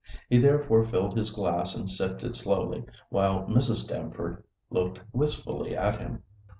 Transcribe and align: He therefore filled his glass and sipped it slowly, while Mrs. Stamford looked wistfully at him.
He 0.31 0.39
therefore 0.39 0.83
filled 0.87 1.15
his 1.15 1.29
glass 1.29 1.75
and 1.75 1.87
sipped 1.87 2.23
it 2.23 2.35
slowly, 2.35 2.85
while 3.09 3.45
Mrs. 3.45 3.83
Stamford 3.85 4.43
looked 4.71 4.99
wistfully 5.13 5.77
at 5.77 5.99
him. 5.99 6.23